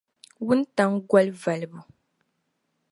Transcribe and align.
wuntaŋ 0.45 0.91
goli 1.09 1.31
valibu. 1.43 1.79